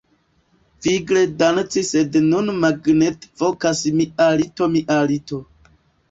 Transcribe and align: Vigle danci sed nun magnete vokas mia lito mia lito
Vigle 0.83 1.19
danci 1.41 1.83
sed 1.89 2.15
nun 2.29 2.49
magnete 2.63 3.29
vokas 3.41 3.81
mia 3.99 4.31
lito 4.41 4.71
mia 4.77 4.97
lito 5.13 5.39